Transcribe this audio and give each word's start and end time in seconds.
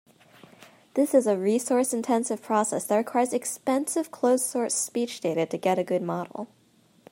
This 0.95 1.13
is 1.13 1.27
a 1.27 1.37
resource-intensive 1.37 2.41
process 2.41 2.85
that 2.87 2.97
requires 2.97 3.33
expensive 3.33 4.09
closed-source 4.09 4.73
speech 4.73 5.19
data 5.21 5.45
to 5.45 5.57
get 5.59 5.77
a 5.77 5.83
good 5.83 6.01
model. 6.01 6.47